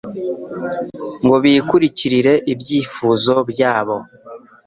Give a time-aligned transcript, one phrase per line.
[1.23, 3.95] ngo bikurikirire ibyifuzo byabo